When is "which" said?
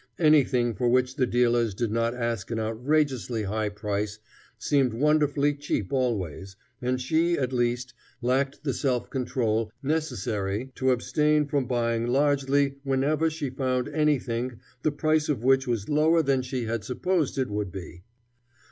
0.89-1.15, 15.43-15.67